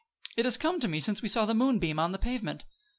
[0.35, 2.63] It has come to me since we saw the moonbeam on the pavement.